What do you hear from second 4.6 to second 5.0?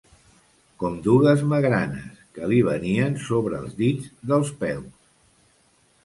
peus